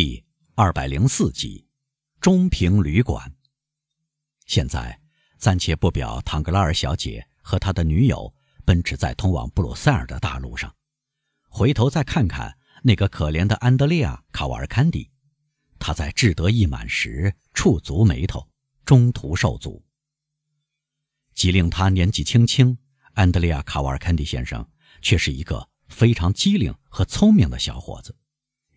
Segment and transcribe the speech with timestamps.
[0.00, 1.66] 第二百零四集，
[2.20, 3.34] 中平旅馆。
[4.46, 5.00] 现在
[5.38, 8.32] 暂且不表唐格拉尔小姐和他的女友
[8.64, 10.72] 奔驰在通往布鲁塞尔的大路上，
[11.48, 15.10] 回头再看看那个可怜的安德烈亚·卡瓦尔坎迪，
[15.80, 18.48] 他在志得意满时触足眉头，
[18.84, 19.84] 中途受阻。
[21.34, 22.78] 即令他年纪轻轻，
[23.14, 24.64] 安德烈亚·卡瓦尔坎迪先生
[25.02, 28.14] 却是一个非常机灵和聪明的小伙子，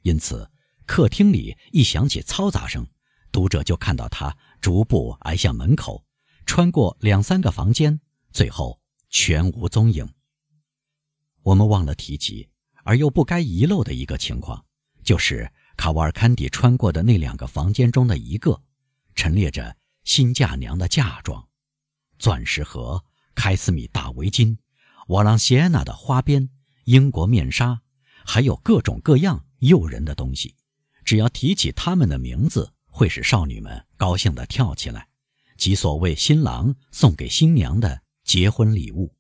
[0.02, 0.50] 因此。
[0.92, 2.86] 客厅里一响起嘈杂声，
[3.32, 6.04] 读者就看到他逐步挨向门口，
[6.46, 8.02] 穿过两三个房间，
[8.34, 8.78] 最后
[9.10, 10.06] 全无踪影。
[11.44, 12.50] 我们忘了提及，
[12.84, 14.66] 而又不该遗漏的一个情况，
[15.02, 18.62] 就是卡瓦尔坎迪穿过的那两个房间中的一个，
[19.16, 21.48] 陈列着新嫁娘的嫁妆、
[22.20, 23.02] 钻石盒、
[23.34, 24.58] 开司米大围巾、
[25.08, 26.50] 瓦朗谢安娜的花边、
[26.84, 27.82] 英国面纱，
[28.26, 30.54] 还有各种各样诱人的东西。
[31.04, 35.08] 只要提起他们的名字，会使少女们高兴地跳起来，
[35.58, 39.14] 即所谓新郎送给新娘的结婚礼物。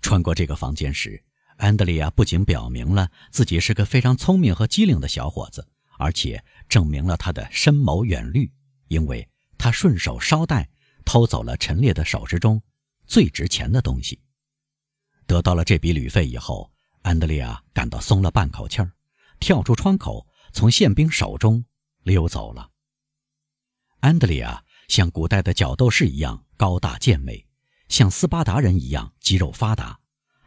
[0.00, 1.24] 穿过这个房间时，
[1.56, 5.66] 安德烈亚不仅表明了自己是个非常聪明和机灵的小伙子，
[5.98, 8.52] 而且证明了他的深谋远虑，
[8.88, 10.68] 因为他顺手捎带
[11.04, 12.62] 偷走了陈列的首饰中
[13.06, 14.20] 最值钱的东西。
[15.26, 16.70] 得到了这笔旅费以后，
[17.02, 18.92] 安德烈亚感到松了半口气儿，
[19.40, 20.26] 跳出窗口。
[20.56, 21.62] 从宪兵手中
[22.02, 22.70] 溜走了。
[24.00, 27.46] 安德烈亚像古代的角斗士一样高大健美，
[27.90, 30.00] 像斯巴达人一样肌肉发达。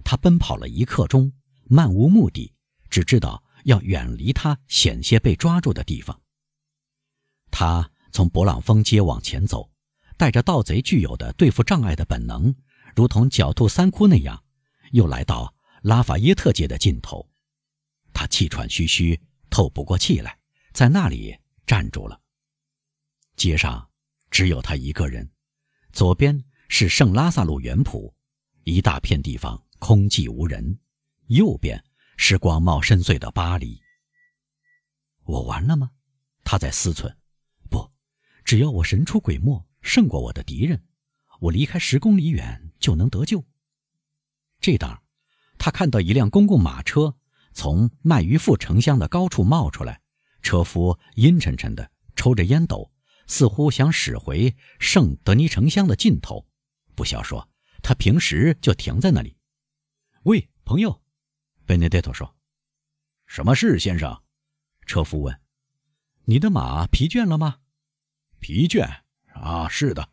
[0.03, 1.31] 他奔跑了一刻钟，
[1.65, 2.51] 漫无目的，
[2.89, 6.19] 只知道要远离他险些被抓住的地方。
[7.51, 9.69] 他从勃朗峰街往前走，
[10.17, 12.55] 带着盗贼具有的对付障碍的本能，
[12.95, 14.43] 如同狡兔三窟那样，
[14.91, 17.29] 又来到拉法耶特街的尽头。
[18.11, 19.21] 他气喘吁吁。
[19.49, 20.37] 透不过气来，
[20.73, 22.19] 在那里站住了。
[23.35, 23.89] 街上
[24.29, 25.29] 只有他一个人，
[25.91, 28.13] 左边是圣拉萨路园圃，
[28.63, 30.77] 一大片地方空寂无人；
[31.27, 31.83] 右边
[32.17, 33.81] 是广袤深邃的巴黎。
[35.23, 35.91] 我完了吗？
[36.43, 37.15] 他在思忖。
[37.69, 37.91] 不，
[38.43, 40.83] 只要我神出鬼没，胜过我的敌人，
[41.39, 43.43] 我离开十公里远就能得救。
[44.59, 45.01] 这当，
[45.57, 47.15] 他看到一辆公共马车。
[47.53, 50.01] 从卖鱼腹城乡的高处冒出来，
[50.41, 52.91] 车夫阴沉沉的抽着烟斗，
[53.27, 56.45] 似乎想驶回圣德尼城乡的尽头。
[56.95, 57.49] 不消说，
[57.81, 59.35] 他平时就停在那里。
[60.23, 61.01] 喂，朋友，
[61.65, 62.35] 贝内德托说
[63.25, 64.21] ：“什么事，先生？”
[64.85, 65.39] 车夫问
[66.25, 67.59] ：“你的马疲倦了吗
[68.39, 69.01] ？”“疲倦
[69.33, 70.09] 啊，是的，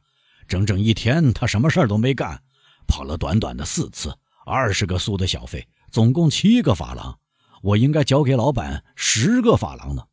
[0.47, 2.43] 整整一天，他什么事儿都没干，
[2.87, 7.19] 跑了短短的四次，二十个苏的小费，总共七个法郎。”
[7.63, 10.09] 我应该交给老板十个法郎呢。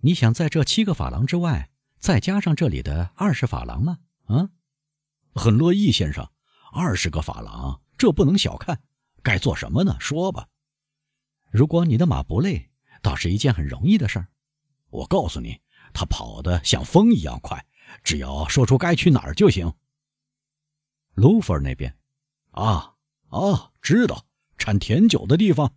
[0.00, 3.98] 你想在这七个法郎之外再加上这里的二十法郎吗？
[4.26, 4.50] 啊，
[5.34, 6.28] 很乐意，先生。
[6.72, 8.82] 二十个法郎，这不能小看。
[9.22, 9.96] 该做什么呢？
[10.00, 10.48] 说吧。
[11.50, 12.70] 如果你的马不累，
[13.00, 14.28] 倒是一件很容易的事儿。
[14.90, 15.60] 我告诉你，
[15.92, 17.64] 他跑得像风一样快，
[18.02, 19.72] 只要说出该去哪儿就行。
[21.14, 21.96] 卢弗尔那边，
[22.50, 22.96] 啊
[23.28, 24.26] 啊，知道
[24.64, 25.74] 产甜酒的地方。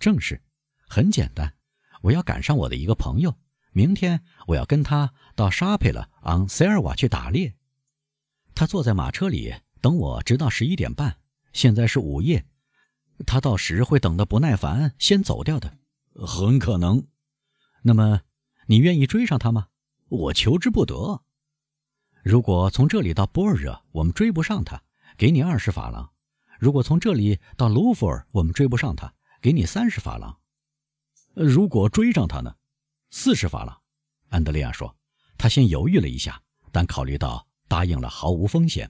[0.00, 0.40] 正是，
[0.88, 1.52] 很简单。
[2.00, 3.36] 我要赶上我的一个朋友，
[3.72, 7.54] 明天我要跟他到沙佩勒昂塞尔瓦去打猎。
[8.54, 11.18] 他坐在马车里等我，直到十一点半。
[11.52, 12.46] 现在是午夜，
[13.26, 15.76] 他到时会等得不耐烦，先走掉的。
[16.14, 17.06] 很可能。
[17.82, 18.22] 那么，
[18.68, 19.68] 你愿意追上他吗？
[20.08, 21.22] 我求之不得。
[22.22, 24.82] 如果从这里到波尔热我们追不上他，
[25.18, 26.11] 给你二十法郎；
[26.62, 30.38] 如果从这里到卢弗尔我们追不上他，给你三十法郎，
[31.34, 32.54] 如果追上他呢？
[33.10, 33.82] 四十法郎。
[34.28, 34.96] 安德烈亚说。
[35.36, 36.40] 他先犹豫了一下，
[36.70, 38.88] 但考虑到答应了毫无风险。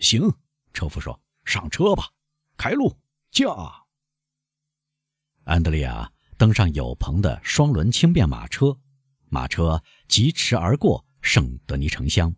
[0.00, 0.28] 行，
[0.72, 2.10] 车夫说：“上车吧，
[2.56, 2.98] 开路，
[3.30, 3.46] 驾。”
[5.46, 8.76] 安德烈亚登上有棚的双轮轻便马车，
[9.28, 12.34] 马车疾驰而过圣德尼城乡，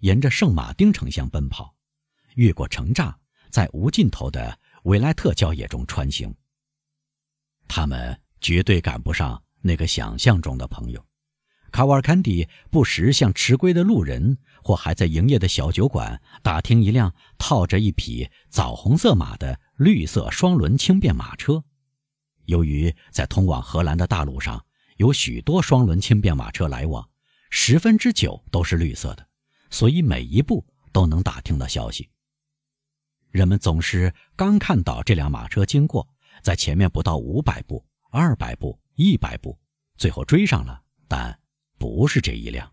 [0.00, 1.74] 沿着圣马丁城乡奔跑，
[2.34, 3.14] 越过城栅，
[3.50, 6.34] 在无尽头的维莱特郊野中穿行。
[7.68, 11.04] 他们绝对赶不上那个想象中的朋友。
[11.70, 21.62] 卡瓦尔坎迪不时向迟归的路人或还在营业的小酒馆打听一辆套着一匹枣红色马的绿色双轮轻便马车。
[22.46, 24.64] 由于在通往荷兰的大路上
[24.96, 27.08] 有许多双轮轻便马车来往，
[27.50, 29.24] 十分之九都是绿色的，
[29.70, 32.08] 所以每一步都能打听到消息。
[33.30, 36.08] 人们总是刚看到这辆马车经过。
[36.42, 39.58] 在前面不到五百步，二百步，一百步，
[39.98, 41.38] 最后追上了，但
[41.76, 42.72] 不是这一辆。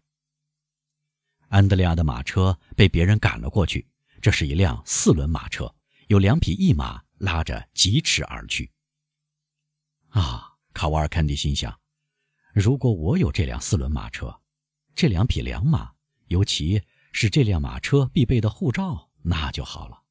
[1.50, 3.86] 安德烈亚的马车被别人赶了过去，
[4.22, 5.74] 这是一辆四轮马车，
[6.08, 8.72] 有两匹一马拉着疾驰而去。
[10.10, 11.78] 啊，卡瓦尔坎蒂心想，
[12.54, 14.40] 如果我有这辆四轮马车，
[14.96, 15.92] 这两匹良马，
[16.28, 16.82] 尤其
[17.12, 20.04] 是这辆马车必备的护照，那就好了。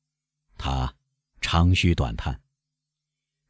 [0.56, 0.94] 他
[1.40, 2.40] 长吁短叹。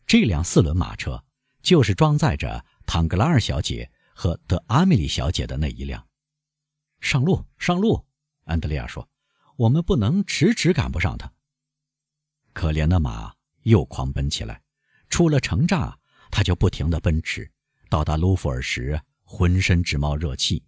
[0.06, 1.24] 这辆四轮马车
[1.62, 6.06] 就是装载着唐格拉尔小姐和德阿米莉小姐的那一辆。
[7.00, 8.06] 上路，上路！
[8.44, 9.08] 安德烈亚说
[9.56, 11.32] ：“我们不能迟迟赶不上他。”
[12.54, 14.62] 可怜的马又狂奔起来，
[15.10, 15.94] 出了城栅，
[16.30, 17.50] 他就不停地奔驰。
[17.88, 20.64] 到达卢弗尔时，浑身直冒热气。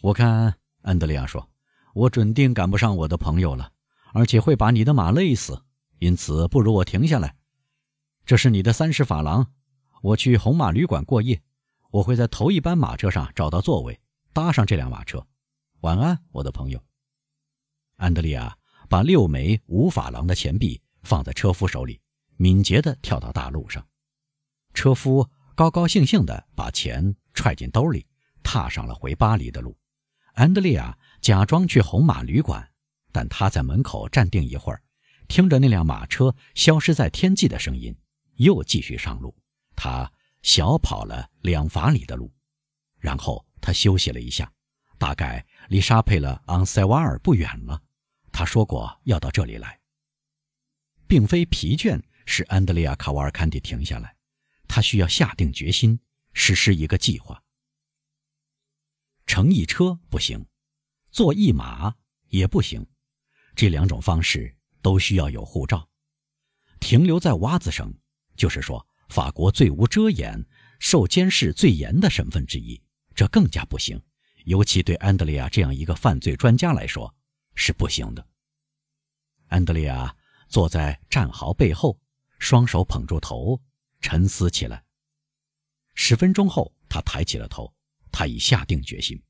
[0.00, 1.48] 我看，安德烈亚说
[1.94, 3.71] ：“我准定赶不上我的朋友了，
[4.12, 5.62] 而且会把你的马累死。
[5.98, 7.36] 因此，不如我停下来。
[8.24, 9.46] 这是你的三十法郎，
[10.02, 11.42] 我去红马旅馆过夜。
[11.90, 13.98] 我会在头一班马车上找到座位。”
[14.34, 15.26] 搭上这辆马车，
[15.80, 16.82] 晚安，我的朋友。
[17.96, 18.56] 安德利亚
[18.88, 22.00] 把六枚五法郎的钱币放在车夫手里，
[22.38, 23.86] 敏捷地跳到大路上。
[24.72, 28.06] 车夫高高兴兴地把钱揣进兜里，
[28.42, 29.76] 踏上了回巴黎的路。
[30.32, 32.66] 安德利亚假装去红马旅馆，
[33.12, 34.82] 但他在门口站定一会儿，
[35.28, 37.96] 听着那辆马车消失在天际的声音，
[38.36, 39.36] 又继续上路。
[39.76, 40.10] 他
[40.42, 42.32] 小跑了两法里的路，
[42.98, 43.46] 然后。
[43.64, 44.52] 他休息了一下，
[44.98, 47.80] 大概离沙佩勒昂塞瓦尔不远了。
[48.32, 49.78] 他说过要到这里来，
[51.06, 54.16] 并非疲倦使安德烈亚·卡瓦尔坎蒂停下来，
[54.66, 56.00] 他需要下定决心
[56.32, 57.40] 实施一个计划。
[59.26, 60.44] 乘一车不行，
[61.12, 61.94] 坐一马
[62.30, 62.84] 也不行，
[63.54, 65.88] 这两种方式都需要有护照。
[66.80, 67.92] 停留在洼子省，
[68.36, 70.44] 就是说法国最无遮掩、
[70.80, 72.80] 受监视最严的省份之一。
[73.14, 74.00] 这更加不行，
[74.44, 77.14] 尤其对安德烈亚这样一个犯罪专家来说
[77.54, 78.26] 是不行的。
[79.48, 80.16] 安德烈亚
[80.48, 82.00] 坐在战壕背后，
[82.38, 83.60] 双手捧住头，
[84.00, 84.82] 沉思起来。
[85.94, 87.72] 十分钟后，他抬起了头，
[88.10, 89.22] 他已下定决心。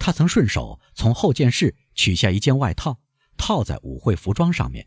[0.00, 3.00] 他曾顺手从后件室取下一件外套，
[3.40, 4.86] 套在舞会服装上面。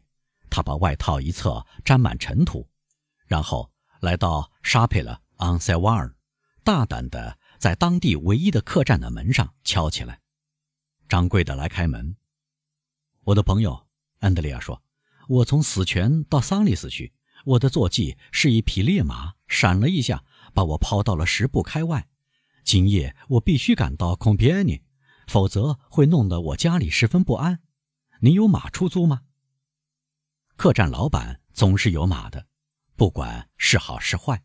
[0.50, 2.70] 他把外套一侧沾满尘土，
[3.26, 6.16] 然后来到沙佩勒昂塞瓦尔，
[6.64, 7.38] 大胆地。
[7.60, 10.20] 在当地唯一的客栈的门上敲起来，
[11.08, 12.18] 掌柜的来开门。
[13.24, 13.88] 我的朋友
[14.20, 14.84] 安德烈亚说
[15.30, 17.14] ：“我从死泉到桑利斯去，
[17.46, 22.06] 我的坐骑是一匹烈马，闪了一下，把我抛到了十步开外。
[22.66, 24.82] 今夜我必须赶到孔皮埃尼，
[25.28, 27.62] 否则会弄得我家里十分不安。
[28.24, 29.24] 你有马出租吗？”
[30.56, 32.48] 客栈老板总是有马的，
[32.96, 34.42] 不管是好是坏。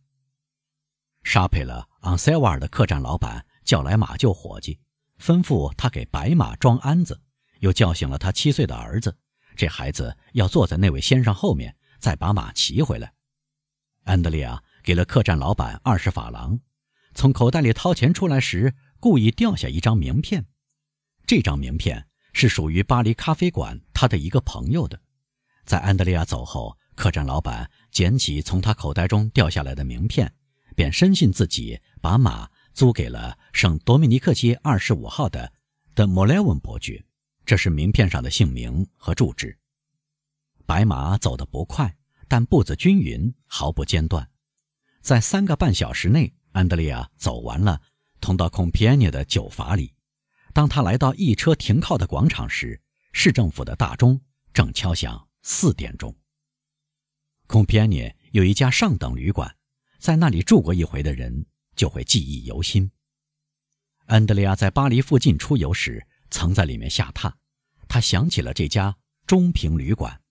[1.23, 4.81] 沙佩勒昂塞瓦尔的客栈老板叫来马厩伙计，
[5.21, 7.23] 吩咐他给白马装鞍子，
[7.61, 9.17] 又叫醒了他七岁的儿子。
[9.55, 13.15] 这孩子要坐在那位先生后面，再把马骑回来。
[14.03, 16.59] 安德烈亚给了客栈老板二十法郎，
[17.15, 20.47] 从口袋里掏钱出来时，故意掉下一张名片。
[21.27, 25.01] 这张名片是属于巴黎咖啡馆他的一个朋友的。
[25.65, 30.33] 在安德烈亚走后，客栈老板捡起从他口袋中掉下来的名片。
[30.77, 35.53] 便深信自己把马租给了圣多米尼克街二十五号的
[35.97, 37.05] 的莫莱文伯爵，
[37.45, 39.59] 这是名片上的姓名和住址。
[40.67, 41.97] 白马走得不快，
[42.29, 44.31] 但步子均匀，毫不间断。
[45.01, 47.83] 在三个半小时内，安德烈亚走完了
[48.21, 49.93] 通到孔皮埃涅的九法里。
[50.53, 52.81] 当他来到一车停靠的广场时，
[53.13, 54.21] 市政府的大钟
[54.53, 56.15] 正敲响四点钟。
[57.47, 59.55] 孔皮安涅有一家上等旅馆。
[59.99, 62.89] 在那里住过一回的人就会记忆犹新。
[64.07, 67.33] 安德烈亚在巴黎附近出游时，曾在里面下榻。
[67.89, 70.23] 他想起了这家中平旅馆，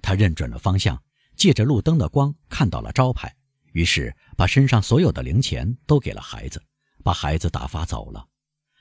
[0.00, 1.02] 他认准了方向，
[1.34, 3.34] 借着路灯的光看到了招牌，
[3.72, 6.62] 于是把身上所有的零钱都给了孩子，
[7.02, 8.28] 把孩子打发走了。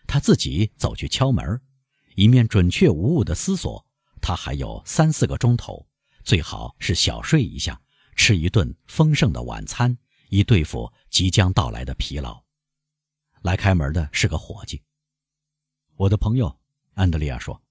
[0.07, 1.61] 他自己走去敲门，
[2.15, 3.85] 一面准确无误地思索：
[4.21, 5.87] 他还有三四个钟头，
[6.23, 7.81] 最好是小睡一下，
[8.15, 9.97] 吃一顿丰盛的晚餐。
[10.29, 12.43] 以对付即将到来的疲劳。
[13.43, 14.81] 来开门的是个伙计。
[15.95, 16.59] 我的朋友
[16.95, 17.61] 安德烈亚说：“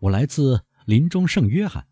[0.00, 1.88] 我来自林中圣约翰，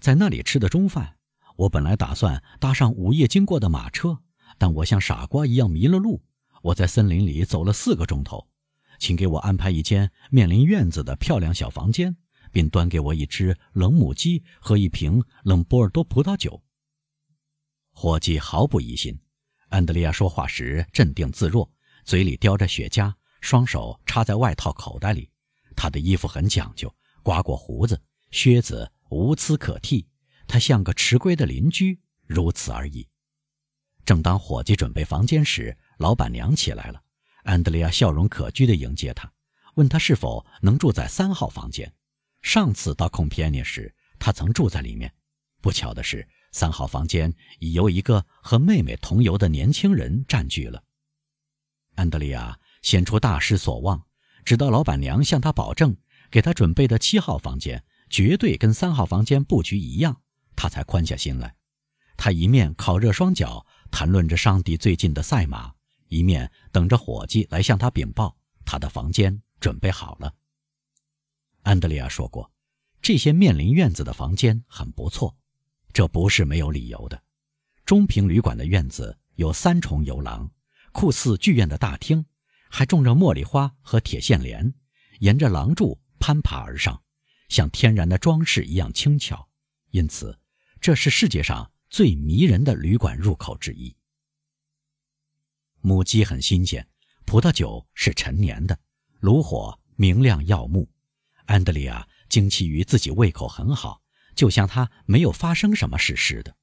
[0.00, 1.18] 在那里吃的中饭。
[1.54, 4.20] 我本来打算搭上午夜经过的马车，
[4.56, 6.24] 但我像傻瓜一样迷了路。
[6.62, 8.47] 我在森林里走了四个钟头，
[8.98, 12.16] 请给我安排一间面临院子的漂亮小房间，
[12.52, 16.62] 并端给我一只冷母鸡和一瓶冷波尔多葡萄酒。”
[17.92, 19.18] 伙计毫不疑心。
[19.68, 21.70] 安德烈亚说话时镇定自若，
[22.04, 25.30] 嘴里叼着雪茄，双手插在外套口袋里。
[25.76, 28.00] 他的衣服很讲究，刮过胡子，
[28.30, 30.08] 靴子无疵可替。
[30.46, 33.06] 他像个迟归的邻居，如此而已。
[34.06, 37.02] 正当伙计准备房间时，老板娘起来了。
[37.48, 39.32] 安德烈亚笑容可掬地迎接他，
[39.76, 41.90] 问他是否能住在三号房间。
[42.42, 45.10] 上次到孔皮埃涅时，他曾住在里面。
[45.62, 50.84] 不巧的是，三号房间已由一个和妹妹同游的年轻人占据了。
[51.94, 54.04] 安德烈亚显出大失所望，
[54.44, 55.96] 直到老板娘向他保证，
[56.30, 60.20] 给他准备的七号房间绝对跟三号房间布局一样，
[60.54, 61.56] 他才宽下心来。
[62.18, 63.64] 他一面烤热双脚。
[63.90, 65.72] 谈论着上帝最近的赛马，
[66.08, 70.34] 一面等着伙计来向他禀报他的房间准备好了。
[71.62, 72.50] 安德烈亚说过，
[73.00, 75.36] 这些面临院子的房间很不错，
[75.92, 77.22] 这不是没有理由的。
[77.84, 80.50] 中平旅馆的院子有三重游廊，
[80.92, 82.24] 酷似剧院的大厅，
[82.68, 84.74] 还种着茉莉花和铁线莲，
[85.20, 87.02] 沿着廊柱攀爬而上，
[87.48, 89.48] 像天然的装饰一样轻巧。
[89.90, 90.38] 因此，
[90.80, 91.70] 这是世界上。
[91.90, 93.96] 最迷人的旅馆入口之一。
[95.88, 96.86] 母鸡很新鲜，
[97.24, 98.78] 葡萄酒是陈年的，
[99.20, 100.86] 炉火明亮耀目。
[101.46, 104.02] 安德里亚惊奇于自己胃口很好，
[104.34, 106.54] 就像他没有发生什么事似的。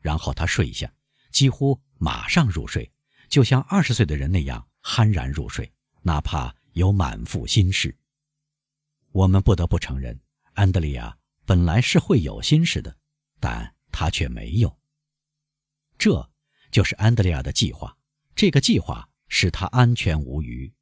[0.00, 0.90] 然后他睡下，
[1.30, 2.90] 几乎马上入睡，
[3.28, 7.94] 就像二十岁的人那样酣然入睡，哪怕有满腹心事。
[9.12, 10.18] 我们不得不承认，
[10.54, 12.96] 安德里亚本来是会有心事的，
[13.38, 13.74] 但。
[13.90, 14.78] 他却没有。
[15.98, 16.30] 这
[16.70, 17.97] 就是安德烈亚的计划。
[18.38, 20.72] 这个计划使他安全无虞。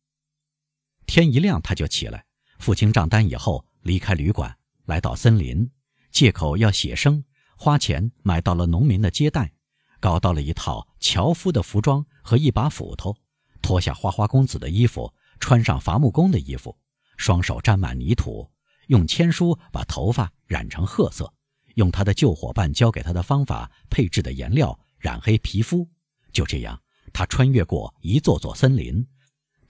[1.06, 2.26] 天一亮，他就起来，
[2.58, 5.70] 付清账单以后，离开旅馆，来到森林，
[6.10, 7.24] 借口要写生，
[7.56, 9.54] 花钱买到了农民的接待，
[10.00, 13.16] 搞到了一套樵夫的服装和一把斧头，
[13.62, 16.76] 脱下花花公子的衣服，穿上伐木工的衣服，
[17.16, 18.52] 双手沾满泥土，
[18.88, 21.32] 用铅书把头发染成褐色。
[21.76, 25.88] 用他的旧伙伴教给他的方法配制的颜料染黑皮肤，
[26.34, 26.78] 就这样，
[27.16, 29.02] 他穿越过一座座森林，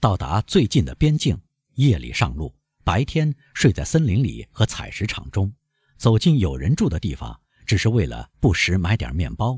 [0.01, 1.39] 到达最近的边境。
[1.75, 5.49] 夜里上路，白天睡在森林里和采石场中，
[5.95, 9.57] 走进有人住的地方，只是为了不时买点面包。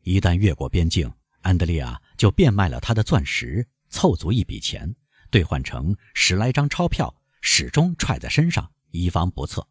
[0.00, 1.12] 一旦越过边境，
[1.42, 4.96] 安德利亚就变卖了他的钻石，凑足一笔钱，
[5.30, 9.68] 兑换成十来张钞票，始终揣在身上，以防不测。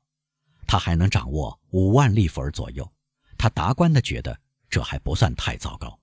[0.67, 2.87] 他还能掌握五万利弗尔左右，
[3.39, 4.39] 他达观地觉得
[4.69, 5.99] 这还不算太糟糕。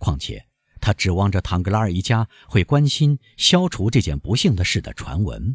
[0.00, 0.44] 况且
[0.80, 5.54] 他指望着唐格拉尔一家会关心消除这件不幸的事的传闻，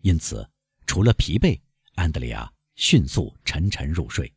[0.00, 0.48] 因此
[0.86, 1.60] 除了疲惫，
[1.94, 4.32] 安德烈亚迅速沉沉入睡。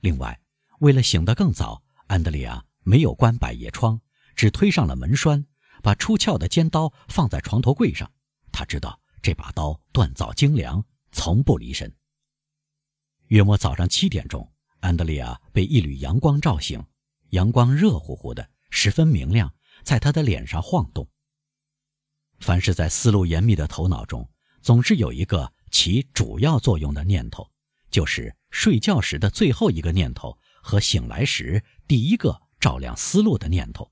[0.00, 0.38] 另外，
[0.80, 3.98] 为了醒得更早，安德烈亚没有关百叶窗，
[4.36, 5.44] 只推上了门栓，
[5.82, 8.12] 把出鞘的尖刀放在床头柜上。
[8.52, 11.90] 他知道这把刀锻造精良，从不离身。
[13.28, 16.84] 约莫早上七点钟，安德烈亚被一缕阳光照醒，
[17.30, 19.54] 阳光热乎乎的，十分明亮，
[19.84, 21.08] 在他的脸上晃动。
[22.40, 24.30] 凡是在思路严密的头脑中，
[24.60, 27.50] 总是有一个起主要作用的念头，
[27.90, 33.90] 就是睡觉时的最后一个念头和醒来时第一个照亮思路的念头。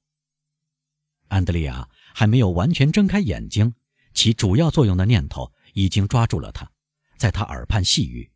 [1.28, 3.74] 安德烈亚还没有完全睁开眼睛，
[4.12, 6.70] 起主要作用的念头已经抓住了他，
[7.16, 8.30] 在他耳畔细语：“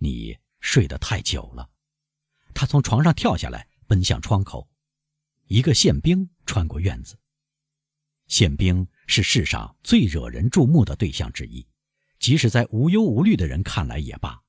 [0.00, 1.70] 你。”睡得太久了，
[2.54, 4.68] 他从床上跳下来，奔向窗口。
[5.52, 7.14] 一个宪兵穿过院子。
[8.26, 11.68] 宪兵是世上最惹人注目的对象之一，
[12.18, 14.42] 即使在无忧无虑的人看来也罢。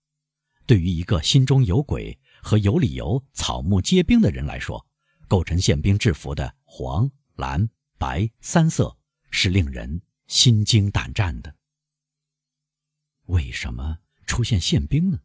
[0.66, 4.88] 对于一个心中有鬼和有理由草木皆兵的人来说，
[5.28, 8.98] 构成宪兵制服的黄、蓝、白三色
[9.30, 11.54] 是令人心惊胆战的。
[13.26, 15.20] 为什么出现宪兵呢？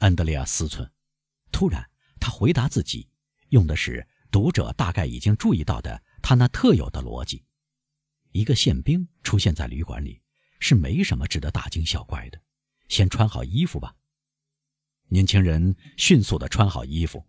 [0.00, 0.90] 安德烈亚思忖，
[1.50, 1.88] 突然，
[2.20, 3.08] 他回答自己，
[3.48, 7.44] 用的是读者大概已经注意到的他那特有的逻辑：
[8.32, 10.20] 一个宪兵出现在旅馆里，
[10.60, 12.40] 是没什么值得大惊小怪的。
[12.88, 13.94] 先穿好衣服吧。
[15.08, 17.26] 年轻人迅速地穿好衣服。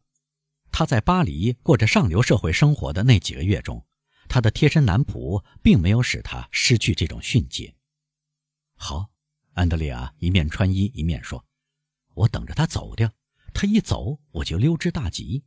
[0.71, 3.85] 他在巴黎过着上流社会生活的那几个月中，
[4.27, 7.75] 他的贴身男仆并没有使他失去这种训诫。
[8.75, 9.09] 好，
[9.53, 11.43] 安德烈亚一面穿衣一面说。
[12.13, 13.11] 我等着他走掉，
[13.53, 15.43] 他一走我就溜之大吉。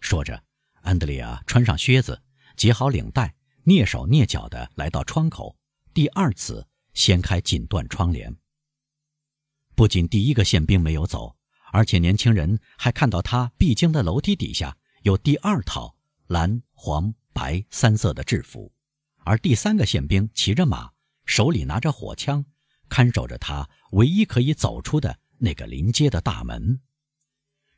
[0.00, 0.42] 说着，
[0.82, 2.20] 安德烈亚穿上靴子
[2.56, 3.34] 系好领带
[3.64, 5.56] 蹑手蹑脚的来到窗口
[5.94, 8.34] 第二次掀开锦缎窗帘。
[9.74, 11.36] 不仅第一个宪兵没有走
[11.72, 15.96] 而且年轻人还看到他必经的楼梯底下有第二套
[16.26, 18.72] 蓝黄白三色的制服
[19.24, 20.90] 而第三个宪兵骑着马
[21.24, 22.44] 手里拿着火枪
[22.88, 26.80] 看守着他唯一可以走出的那个临街的大门。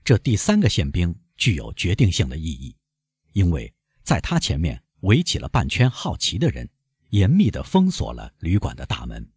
[0.04, 2.74] 这第三个宪兵具有决定性的意义。
[3.32, 3.72] 因为
[4.02, 6.68] 在他前面围起了半圈好奇的人
[7.10, 9.28] 严密的封锁了旅馆的大门。